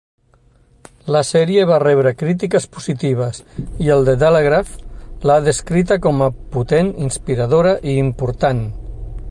La 1.15 1.19
sèrie 1.31 1.65
va 1.71 1.75
rebre 1.83 2.13
crítiques 2.21 2.65
positives, 2.77 3.41
i 3.87 3.93
el 3.97 4.09
The 4.09 4.17
Telegraph 4.25 4.73
la 5.31 5.35
ha 5.37 5.45
descrita 5.49 5.99
com 6.07 6.25
a 6.29 6.33
potent, 6.57 6.93
inspiradora 7.11 7.77
i 7.93 7.97
important. 8.09 8.67